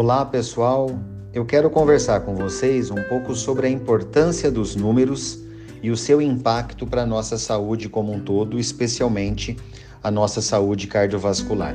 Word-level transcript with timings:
Olá 0.00 0.24
pessoal, 0.24 0.96
eu 1.34 1.44
quero 1.44 1.68
conversar 1.68 2.20
com 2.20 2.32
vocês 2.36 2.88
um 2.88 3.02
pouco 3.08 3.34
sobre 3.34 3.66
a 3.66 3.68
importância 3.68 4.48
dos 4.48 4.76
números 4.76 5.40
e 5.82 5.90
o 5.90 5.96
seu 5.96 6.22
impacto 6.22 6.86
para 6.86 7.02
a 7.02 7.06
nossa 7.06 7.36
saúde 7.36 7.88
como 7.88 8.12
um 8.12 8.20
todo, 8.20 8.60
especialmente 8.60 9.56
a 10.00 10.08
nossa 10.08 10.40
saúde 10.40 10.86
cardiovascular. 10.86 11.74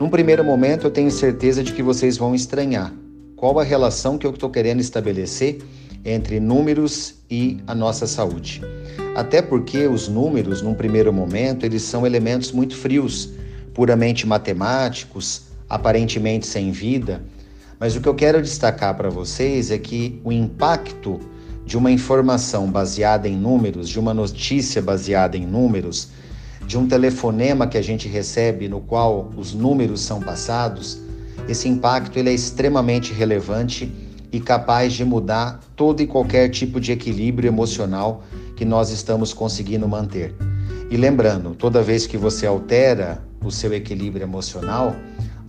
Num 0.00 0.10
primeiro 0.10 0.42
momento, 0.42 0.88
eu 0.88 0.90
tenho 0.90 1.08
certeza 1.08 1.62
de 1.62 1.72
que 1.72 1.84
vocês 1.84 2.16
vão 2.16 2.34
estranhar 2.34 2.92
qual 3.36 3.60
a 3.60 3.62
relação 3.62 4.18
que 4.18 4.26
eu 4.26 4.32
estou 4.32 4.50
querendo 4.50 4.80
estabelecer 4.80 5.62
entre 6.04 6.40
números 6.40 7.14
e 7.30 7.60
a 7.64 7.76
nossa 7.76 8.08
saúde. 8.08 8.60
Até 9.14 9.40
porque 9.40 9.86
os 9.86 10.08
números, 10.08 10.62
num 10.62 10.74
primeiro 10.74 11.12
momento, 11.12 11.64
eles 11.64 11.82
são 11.82 12.04
elementos 12.04 12.50
muito 12.50 12.74
frios, 12.74 13.30
puramente 13.72 14.26
matemáticos, 14.26 15.48
aparentemente 15.70 16.46
sem 16.46 16.72
vida. 16.72 17.22
Mas 17.78 17.94
o 17.94 18.00
que 18.00 18.08
eu 18.08 18.14
quero 18.14 18.42
destacar 18.42 18.96
para 18.96 19.08
vocês 19.08 19.70
é 19.70 19.78
que 19.78 20.20
o 20.24 20.32
impacto 20.32 21.20
de 21.64 21.78
uma 21.78 21.92
informação 21.92 22.68
baseada 22.68 23.28
em 23.28 23.36
números, 23.36 23.88
de 23.88 23.98
uma 24.00 24.12
notícia 24.12 24.82
baseada 24.82 25.36
em 25.36 25.46
números, 25.46 26.08
de 26.66 26.76
um 26.76 26.88
telefonema 26.88 27.68
que 27.68 27.78
a 27.78 27.82
gente 27.82 28.08
recebe 28.08 28.68
no 28.68 28.80
qual 28.80 29.30
os 29.36 29.54
números 29.54 30.00
são 30.00 30.20
passados, 30.20 31.00
esse 31.48 31.68
impacto 31.68 32.18
ele 32.18 32.30
é 32.30 32.34
extremamente 32.34 33.12
relevante 33.12 33.90
e 34.32 34.40
capaz 34.40 34.92
de 34.92 35.04
mudar 35.04 35.60
todo 35.74 36.00
e 36.00 36.06
qualquer 36.06 36.48
tipo 36.48 36.80
de 36.80 36.92
equilíbrio 36.92 37.48
emocional 37.48 38.24
que 38.56 38.64
nós 38.64 38.90
estamos 38.90 39.32
conseguindo 39.32 39.88
manter. 39.88 40.34
E 40.90 40.96
lembrando, 40.96 41.54
toda 41.54 41.82
vez 41.82 42.06
que 42.06 42.16
você 42.16 42.46
altera 42.46 43.22
o 43.42 43.50
seu 43.50 43.72
equilíbrio 43.72 44.24
emocional, 44.24 44.94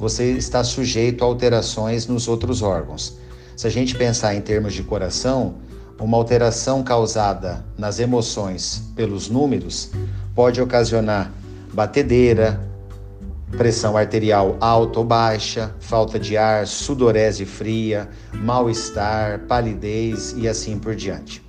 você 0.01 0.31
está 0.31 0.63
sujeito 0.63 1.23
a 1.23 1.27
alterações 1.27 2.07
nos 2.07 2.27
outros 2.27 2.63
órgãos. 2.63 3.19
Se 3.55 3.67
a 3.67 3.69
gente 3.69 3.95
pensar 3.95 4.33
em 4.33 4.41
termos 4.41 4.73
de 4.73 4.81
coração, 4.81 5.53
uma 5.99 6.17
alteração 6.17 6.81
causada 6.81 7.63
nas 7.77 7.99
emoções 7.99 8.81
pelos 8.95 9.29
números 9.29 9.91
pode 10.33 10.59
ocasionar 10.59 11.31
batedeira, 11.71 12.59
pressão 13.55 13.95
arterial 13.95 14.57
alta 14.59 14.97
ou 14.97 15.05
baixa, 15.05 15.71
falta 15.79 16.17
de 16.17 16.35
ar, 16.35 16.65
sudorese 16.65 17.45
fria, 17.45 18.09
mal-estar, 18.33 19.41
palidez 19.41 20.33
e 20.35 20.47
assim 20.47 20.79
por 20.79 20.95
diante. 20.95 21.43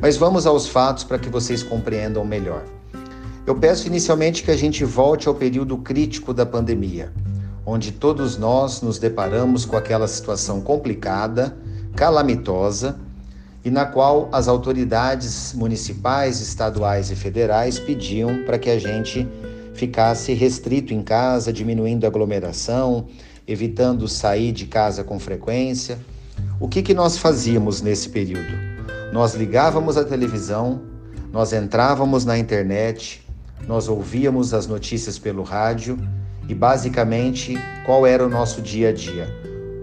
Mas 0.00 0.16
vamos 0.16 0.46
aos 0.46 0.68
fatos 0.68 1.02
para 1.02 1.18
que 1.18 1.28
vocês 1.28 1.64
compreendam 1.64 2.24
melhor. 2.24 2.62
Eu 3.44 3.56
peço 3.56 3.88
inicialmente 3.88 4.44
que 4.44 4.52
a 4.52 4.56
gente 4.56 4.84
volte 4.84 5.26
ao 5.26 5.34
período 5.34 5.76
crítico 5.78 6.32
da 6.32 6.46
pandemia, 6.46 7.12
onde 7.66 7.90
todos 7.90 8.38
nós 8.38 8.80
nos 8.80 8.96
deparamos 8.96 9.64
com 9.64 9.76
aquela 9.76 10.06
situação 10.06 10.60
complicada, 10.60 11.56
calamitosa 11.96 12.96
e 13.64 13.70
na 13.70 13.84
qual 13.84 14.28
as 14.30 14.46
autoridades 14.46 15.52
municipais, 15.52 16.40
estaduais 16.40 17.10
e 17.10 17.16
federais 17.16 17.80
pediam 17.80 18.44
para 18.44 18.56
que 18.56 18.70
a 18.70 18.78
gente 18.78 19.26
ficasse 19.74 20.32
restrito 20.32 20.94
em 20.94 21.02
casa, 21.02 21.52
diminuindo 21.52 22.04
a 22.04 22.08
aglomeração, 22.08 23.08
evitando 23.48 24.06
sair 24.06 24.52
de 24.52 24.66
casa 24.66 25.02
com 25.02 25.18
frequência. 25.18 25.98
O 26.60 26.68
que, 26.68 26.82
que 26.82 26.94
nós 26.94 27.18
fazíamos 27.18 27.82
nesse 27.82 28.08
período? 28.08 28.54
Nós 29.12 29.34
ligávamos 29.34 29.96
a 29.96 30.04
televisão, 30.04 30.82
nós 31.32 31.52
entrávamos 31.52 32.24
na 32.24 32.38
internet, 32.38 33.26
nós 33.66 33.88
ouvíamos 33.88 34.54
as 34.54 34.68
notícias 34.68 35.18
pelo 35.18 35.42
rádio 35.42 35.98
e 36.48 36.54
basicamente 36.54 37.54
qual 37.84 38.06
era 38.06 38.24
o 38.24 38.28
nosso 38.28 38.60
dia 38.62 38.90
a 38.90 38.92
dia? 38.92 39.28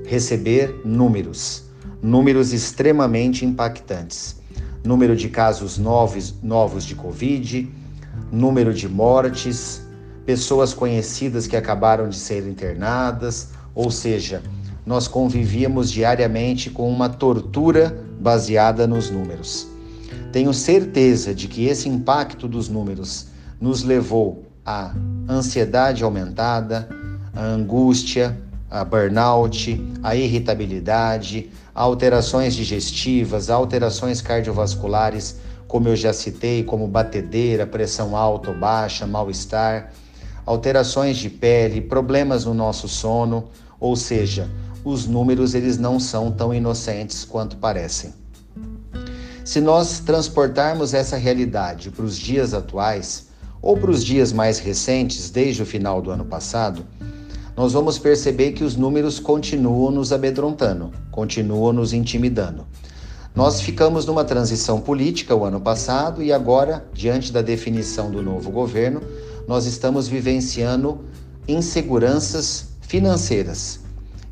Receber 0.05 0.81
números 0.83 1.63
números 2.03 2.51
extremamente 2.51 3.45
impactantes. 3.45 4.35
Número 4.83 5.15
de 5.15 5.29
casos 5.29 5.77
novos, 5.77 6.35
novos 6.43 6.83
de 6.83 6.93
Covid, 6.93 7.71
número 8.29 8.73
de 8.73 8.89
mortes, 8.89 9.81
pessoas 10.25 10.73
conhecidas 10.73 11.47
que 11.47 11.55
acabaram 11.55 12.09
de 12.09 12.17
ser 12.17 12.45
internadas, 12.45 13.51
ou 13.73 13.89
seja, 13.89 14.43
nós 14.85 15.07
convivíamos 15.07 15.89
diariamente 15.89 16.69
com 16.69 16.89
uma 16.89 17.07
tortura 17.07 17.97
baseada 18.19 18.85
nos 18.85 19.09
números. 19.09 19.65
Tenho 20.33 20.53
certeza 20.53 21.33
de 21.33 21.47
que 21.47 21.67
esse 21.67 21.87
impacto 21.87 22.49
dos 22.49 22.67
números 22.67 23.27
nos 23.61 23.83
levou 23.83 24.43
à 24.65 24.93
ansiedade 25.27 26.03
aumentada, 26.03 26.87
à 27.35 27.43
angústia, 27.43 28.37
a 28.69 28.83
burnout, 28.83 29.79
a 30.01 30.15
irritabilidade, 30.15 31.51
alterações 31.75 32.55
digestivas, 32.55 33.49
alterações 33.49 34.21
cardiovasculares, 34.21 35.37
como 35.67 35.87
eu 35.87 35.95
já 35.95 36.13
citei, 36.13 36.63
como 36.63 36.87
batedeira, 36.87 37.65
pressão 37.65 38.15
alta 38.15 38.51
ou 38.51 38.57
baixa, 38.57 39.05
mal-estar, 39.05 39.91
alterações 40.45 41.17
de 41.17 41.29
pele, 41.29 41.81
problemas 41.81 42.45
no 42.45 42.53
nosso 42.53 42.87
sono, 42.87 43.49
ou 43.79 43.95
seja, 43.95 44.49
os 44.83 45.05
números 45.05 45.53
eles 45.53 45.77
não 45.77 45.99
são 45.99 46.31
tão 46.31 46.53
inocentes 46.53 47.23
quanto 47.23 47.57
parecem. 47.57 48.13
Se 49.43 49.59
nós 49.59 49.99
transportarmos 49.99 50.93
essa 50.93 51.17
realidade 51.17 51.91
para 51.91 52.05
os 52.05 52.17
dias 52.17 52.53
atuais 52.53 53.27
ou 53.63 53.77
para 53.77 53.89
os 53.89 54.03
dias 54.03 54.33
mais 54.33 54.59
recentes, 54.59 55.29
desde 55.29 55.63
o 55.63 55.65
final 55.65 56.01
do 56.01 56.11
ano 56.11 56.25
passado, 56.25 56.85
nós 57.55 57.71
vamos 57.71 57.97
perceber 57.97 58.51
que 58.51 58.63
os 58.63 58.75
números 58.75 59.21
continuam 59.21 59.89
nos 59.89 60.11
amedrontando, 60.11 60.91
continuam 61.09 61.71
nos 61.71 61.93
intimidando. 61.93 62.67
Nós 63.33 63.61
ficamos 63.61 64.05
numa 64.05 64.25
transição 64.25 64.81
política 64.81 65.33
o 65.33 65.45
ano 65.45 65.61
passado 65.61 66.21
e 66.21 66.33
agora, 66.33 66.85
diante 66.93 67.31
da 67.31 67.41
definição 67.41 68.11
do 68.11 68.21
novo 68.21 68.51
governo, 68.51 69.01
nós 69.47 69.65
estamos 69.65 70.09
vivenciando 70.09 70.99
inseguranças 71.47 72.65
financeiras 72.81 73.79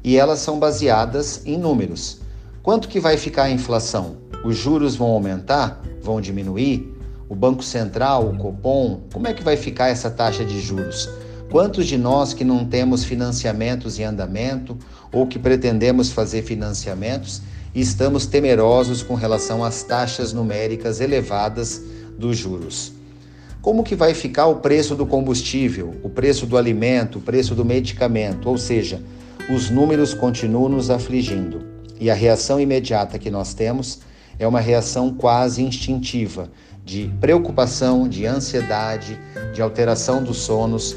e 0.03 0.17
elas 0.17 0.39
são 0.39 0.59
baseadas 0.59 1.41
em 1.45 1.57
números. 1.57 2.19
Quanto 2.61 2.89
que 2.89 2.99
vai 2.99 3.15
ficar 3.15 3.43
a 3.43 3.51
inflação? 3.51 4.17
Os 4.43 4.57
juros 4.57 4.95
vão 4.95 5.07
aumentar? 5.07 5.81
Vão 6.01 6.19
diminuir? 6.19 7.00
O 7.31 7.35
Banco 7.35 7.63
Central, 7.63 8.27
o 8.27 8.37
Copom, 8.37 9.03
como 9.13 9.25
é 9.25 9.33
que 9.33 9.41
vai 9.41 9.55
ficar 9.55 9.87
essa 9.87 10.11
taxa 10.11 10.43
de 10.43 10.59
juros? 10.59 11.09
Quantos 11.49 11.87
de 11.87 11.97
nós 11.97 12.33
que 12.33 12.43
não 12.43 12.65
temos 12.65 13.05
financiamentos 13.05 13.97
em 13.97 14.03
andamento 14.03 14.77
ou 15.13 15.25
que 15.25 15.39
pretendemos 15.39 16.11
fazer 16.11 16.41
financiamentos 16.41 17.41
estamos 17.73 18.25
temerosos 18.25 19.01
com 19.01 19.15
relação 19.15 19.63
às 19.63 19.81
taxas 19.81 20.33
numéricas 20.33 20.99
elevadas 20.99 21.81
dos 22.19 22.35
juros? 22.37 22.91
Como 23.61 23.81
que 23.81 23.95
vai 23.95 24.13
ficar 24.13 24.47
o 24.47 24.57
preço 24.57 24.93
do 24.93 25.05
combustível, 25.05 25.95
o 26.03 26.09
preço 26.09 26.45
do 26.45 26.57
alimento, 26.57 27.19
o 27.19 27.21
preço 27.21 27.55
do 27.55 27.63
medicamento? 27.63 28.49
Ou 28.49 28.57
seja, 28.57 29.01
os 29.49 29.69
números 29.69 30.13
continuam 30.13 30.67
nos 30.67 30.89
afligindo 30.89 31.61
e 31.97 32.11
a 32.11 32.13
reação 32.13 32.59
imediata 32.59 33.17
que 33.17 33.31
nós 33.31 33.53
temos 33.53 34.01
é 34.37 34.47
uma 34.47 34.59
reação 34.59 35.13
quase 35.13 35.63
instintiva 35.63 36.49
de 36.83 37.13
preocupação, 37.19 38.07
de 38.07 38.25
ansiedade, 38.25 39.19
de 39.53 39.61
alteração 39.61 40.23
dos 40.23 40.37
sonos 40.37 40.95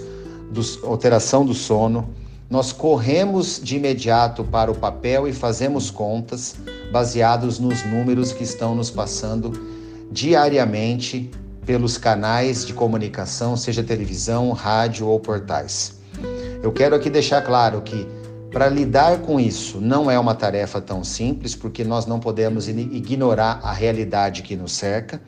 do, 0.51 0.87
alteração 0.87 1.45
do 1.45 1.53
sono, 1.53 2.09
nós 2.49 2.73
corremos 2.73 3.61
de 3.63 3.77
imediato 3.77 4.45
para 4.45 4.71
o 4.71 4.75
papel 4.75 5.27
e 5.27 5.33
fazemos 5.33 5.91
contas 5.91 6.55
baseados 6.93 7.59
nos 7.59 7.85
números 7.85 8.33
que 8.33 8.45
estão 8.45 8.75
nos 8.75 8.91
passando 8.91 9.53
diariamente 10.11 11.31
pelos 11.67 11.99
canais 11.99 12.65
de 12.65 12.73
comunicação, 12.73 13.57
seja 13.57 13.83
televisão, 13.83 14.53
rádio 14.53 15.09
ou 15.09 15.19
portais. 15.19 15.99
Eu 16.63 16.71
quero 16.71 16.95
aqui 16.95 17.11
deixar 17.11 17.43
claro 17.43 17.81
que 17.83 18.07
para 18.53 18.69
lidar 18.69 19.19
com 19.23 19.41
isso 19.41 19.81
não 19.81 20.09
é 20.09 20.17
uma 20.19 20.35
tarefa 20.35 20.81
tão 20.81 21.03
simples, 21.03 21.57
porque 21.57 21.83
nós 21.83 22.07
não 22.07 22.21
podemos 22.21 22.69
ignorar 22.69 23.59
a 23.63 23.73
realidade 23.73 24.43
que 24.43 24.55
nos 24.55 24.73
cerca. 24.73 25.21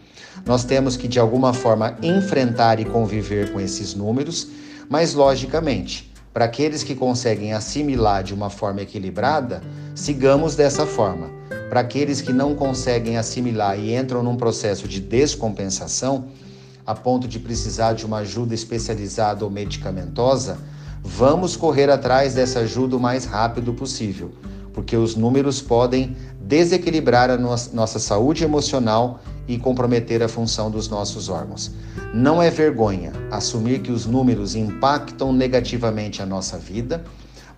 Nós 0.44 0.64
temos 0.64 0.96
que, 0.96 1.08
de 1.08 1.18
alguma 1.18 1.52
forma, 1.52 1.96
enfrentar 2.02 2.78
e 2.80 2.84
conviver 2.84 3.52
com 3.52 3.60
esses 3.60 3.94
números 3.94 4.48
mas, 4.88 5.14
logicamente, 5.14 6.12
para 6.32 6.44
aqueles 6.44 6.82
que 6.82 6.94
conseguem 6.94 7.52
assimilar 7.52 8.22
de 8.22 8.34
uma 8.34 8.50
forma 8.50 8.82
equilibrada, 8.82 9.62
sigamos 9.94 10.54
dessa 10.54 10.86
forma. 10.86 11.30
Para 11.68 11.80
aqueles 11.80 12.20
que 12.20 12.32
não 12.32 12.54
conseguem 12.54 13.16
assimilar 13.16 13.78
e 13.78 13.96
entram 13.96 14.22
num 14.22 14.36
processo 14.36 14.86
de 14.86 15.00
descompensação, 15.00 16.26
a 16.86 16.94
ponto 16.94 17.26
de 17.26 17.40
precisar 17.40 17.94
de 17.94 18.06
uma 18.06 18.18
ajuda 18.18 18.54
especializada 18.54 19.44
ou 19.44 19.50
medicamentosa, 19.50 20.58
vamos 21.02 21.56
correr 21.56 21.90
atrás 21.90 22.34
dessa 22.34 22.60
ajuda 22.60 22.96
o 22.96 23.00
mais 23.00 23.24
rápido 23.24 23.74
possível, 23.74 24.30
porque 24.72 24.96
os 24.96 25.16
números 25.16 25.60
podem 25.60 26.16
desequilibrar 26.40 27.28
a 27.28 27.36
nossa 27.36 27.98
saúde 27.98 28.44
emocional 28.44 29.20
e 29.48 29.58
comprometer 29.58 30.22
a 30.22 30.28
função 30.28 30.70
dos 30.70 30.88
nossos 30.88 31.28
órgãos. 31.28 31.72
Não 32.12 32.42
é 32.42 32.50
vergonha 32.50 33.12
assumir 33.30 33.80
que 33.80 33.92
os 33.92 34.06
números 34.06 34.54
impactam 34.54 35.32
negativamente 35.32 36.22
a 36.22 36.26
nossa 36.26 36.58
vida, 36.58 37.04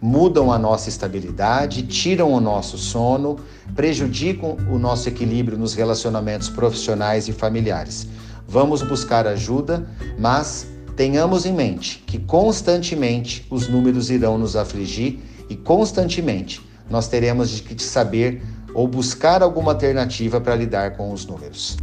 mudam 0.00 0.52
a 0.52 0.58
nossa 0.58 0.88
estabilidade, 0.88 1.82
tiram 1.82 2.32
o 2.32 2.40
nosso 2.40 2.78
sono, 2.78 3.38
prejudicam 3.74 4.56
o 4.70 4.78
nosso 4.78 5.08
equilíbrio 5.08 5.58
nos 5.58 5.74
relacionamentos 5.74 6.48
profissionais 6.48 7.28
e 7.28 7.32
familiares. 7.32 8.06
Vamos 8.46 8.82
buscar 8.82 9.26
ajuda, 9.26 9.86
mas 10.18 10.66
tenhamos 10.96 11.46
em 11.46 11.52
mente 11.52 12.02
que 12.06 12.18
constantemente 12.18 13.46
os 13.50 13.68
números 13.68 14.10
irão 14.10 14.38
nos 14.38 14.56
afligir 14.56 15.20
e 15.48 15.56
constantemente 15.56 16.66
nós 16.90 17.08
teremos 17.08 17.50
de 17.50 17.82
saber 17.82 18.42
ou 18.74 18.86
buscar 18.86 19.42
alguma 19.42 19.72
alternativa 19.72 20.40
para 20.40 20.54
lidar 20.54 20.96
com 20.96 21.12
os 21.12 21.26
números. 21.26 21.76